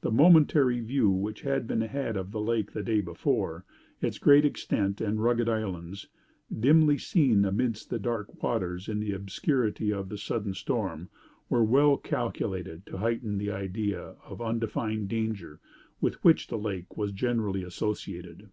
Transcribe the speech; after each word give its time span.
The 0.00 0.10
momentary 0.10 0.80
view 0.80 1.10
which 1.10 1.42
had 1.42 1.66
been 1.66 1.82
had 1.82 2.16
of 2.16 2.30
the 2.30 2.40
lake 2.40 2.72
the 2.72 2.82
day 2.82 3.02
before, 3.02 3.66
its 4.00 4.16
great 4.16 4.46
extent 4.46 4.98
and 4.98 5.22
rugged 5.22 5.46
islands, 5.46 6.08
dimly 6.58 6.96
seen 6.96 7.44
amidst 7.44 7.90
the 7.90 7.98
dark 7.98 8.42
waters 8.42 8.88
in 8.88 8.98
the 8.98 9.12
obscurity 9.12 9.92
of 9.92 10.08
the 10.08 10.16
sudden 10.16 10.54
storm, 10.54 11.10
were 11.50 11.64
well 11.64 11.98
calculated 11.98 12.86
to 12.86 12.96
heighten 12.96 13.36
the 13.36 13.50
idea 13.50 14.16
of 14.24 14.40
undefined 14.40 15.08
danger 15.10 15.60
with 16.00 16.14
which 16.24 16.46
the 16.46 16.56
lake 16.56 16.96
was 16.96 17.12
generally 17.12 17.62
associated. 17.62 18.48